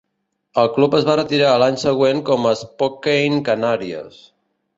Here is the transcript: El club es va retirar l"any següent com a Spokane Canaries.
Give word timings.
El 0.61 0.69
club 0.77 0.95
es 0.99 1.03
va 1.09 1.17
retirar 1.19 1.51
l"any 1.57 1.77
següent 1.81 2.23
com 2.31 2.49
a 2.53 2.55
Spokane 2.63 3.45
Canaries. 3.53 4.19